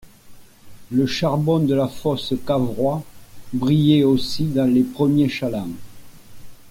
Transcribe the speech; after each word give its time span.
Le 0.89 1.05
charbon 1.05 1.59
de 1.59 1.75
la 1.75 1.87
fosse 1.87 2.33
Cavrois 2.43 3.03
brillait 3.53 4.03
aussi 4.03 4.45
dans 4.45 4.65
les 4.65 4.81
premiers 4.81 5.29
chalands. 5.29 5.69